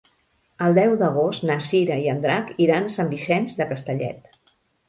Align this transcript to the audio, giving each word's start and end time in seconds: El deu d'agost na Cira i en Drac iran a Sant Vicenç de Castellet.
El 0.67 0.77
deu 0.77 0.95
d'agost 1.01 1.45
na 1.49 1.57
Cira 1.67 1.99
i 2.05 2.09
en 2.15 2.25
Drac 2.25 2.51
iran 2.67 2.89
a 2.89 2.95
Sant 2.97 3.15
Vicenç 3.15 3.55
de 3.61 3.73
Castellet. 3.75 4.39